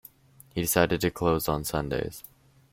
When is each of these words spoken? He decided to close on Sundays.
He 0.55 0.61
decided 0.63 0.99
to 1.01 1.11
close 1.11 1.47
on 1.47 1.63
Sundays. 1.63 2.23